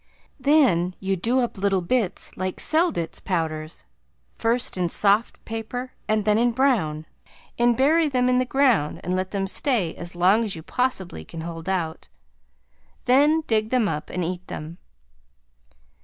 [0.39, 3.85] Then you do up little bits like sedlitz powders,
[4.35, 7.05] first in soft paper and then in brown,
[7.59, 11.23] and bury them in the ground and let them stay as long as you possibly
[11.23, 12.07] can hold out;
[13.05, 14.79] then dig them up and eat them.